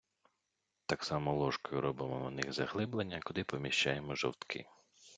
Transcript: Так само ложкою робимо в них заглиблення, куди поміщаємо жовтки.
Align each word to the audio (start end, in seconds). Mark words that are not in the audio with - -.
Так 0.85 1.03
само 1.03 1.35
ложкою 1.35 1.81
робимо 1.81 2.25
в 2.27 2.31
них 2.31 2.53
заглиблення, 2.53 3.19
куди 3.23 3.43
поміщаємо 3.43 4.15
жовтки. 4.15 4.65